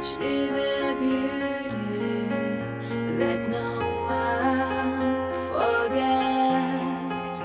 [0.00, 2.28] She the beauty
[3.18, 7.40] that no one forgets.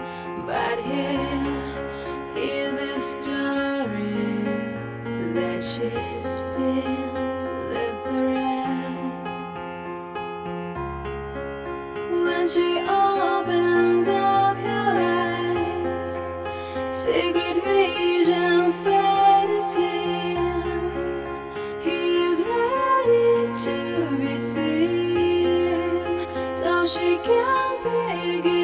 [0.45, 1.63] But here,
[2.36, 4.13] hear the story
[5.33, 5.89] that she
[6.21, 8.97] spins the thread.
[12.23, 16.20] When she opens up her eyes,
[16.95, 18.12] secret vision
[26.86, 28.62] she can't begin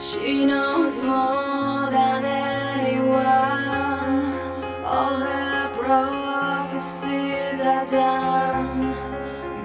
[0.00, 3.20] She knows more than anyone.
[4.82, 8.94] All her prophecies are done,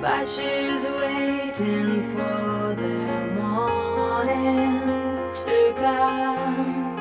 [0.02, 4.81] but she's waiting for the morning
[5.31, 7.00] to come.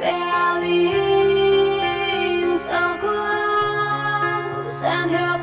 [0.00, 5.38] They are leaning so close, and her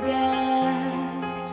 [0.00, 1.52] forgets.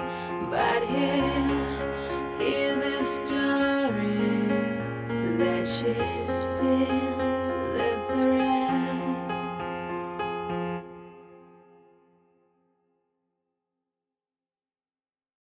[0.49, 4.17] But here, hear the story
[5.37, 6.16] that she's